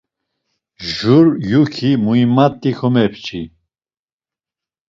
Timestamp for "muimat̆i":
2.03-2.71